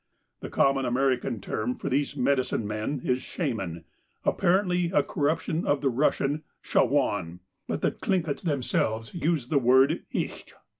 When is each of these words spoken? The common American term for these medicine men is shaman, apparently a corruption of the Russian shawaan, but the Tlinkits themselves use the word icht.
The 0.39 0.49
common 0.49 0.83
American 0.85 1.39
term 1.41 1.75
for 1.75 1.87
these 1.87 2.17
medicine 2.17 2.65
men 2.65 3.01
is 3.03 3.21
shaman, 3.21 3.85
apparently 4.25 4.89
a 4.91 5.03
corruption 5.03 5.63
of 5.67 5.81
the 5.81 5.91
Russian 5.91 6.41
shawaan, 6.63 7.41
but 7.67 7.81
the 7.83 7.91
Tlinkits 7.91 8.41
themselves 8.41 9.13
use 9.13 9.49
the 9.49 9.59
word 9.59 10.03
icht. 10.11 10.53